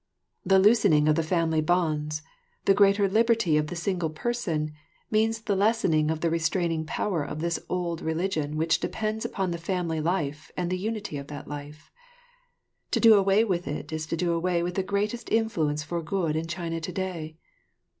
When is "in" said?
16.35-16.47